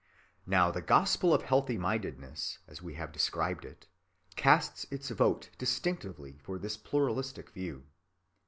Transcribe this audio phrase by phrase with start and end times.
[0.47, 3.85] Now the gospel of healthy‐mindedness, as we have described it,
[4.35, 7.83] casts its vote distinctly for this pluralistic view.